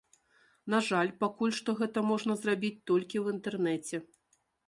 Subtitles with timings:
[0.73, 3.97] На жаль пакуль што гэта можна зрабіць толькі ў інтэрнэце.